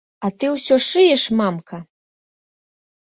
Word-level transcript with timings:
А 0.27 0.29
ты 0.43 0.47
ўсё 0.53 0.75
шыеш, 0.87 1.27
мамка?! 1.43 1.77